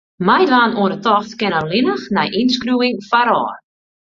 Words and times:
Meidwaan 0.27 0.73
oan 0.81 0.93
'e 0.95 0.99
tocht 1.07 1.33
kin 1.43 1.57
allinnich 1.59 2.05
nei 2.19 2.29
ynskriuwing 2.41 2.99
foarôf. 3.11 3.53